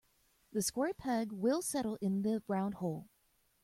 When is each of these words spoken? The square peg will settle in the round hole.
The 0.51 0.63
square 0.63 0.95
peg 0.95 1.31
will 1.31 1.61
settle 1.61 1.95
in 1.97 2.23
the 2.23 2.41
round 2.47 2.73
hole. 2.73 3.07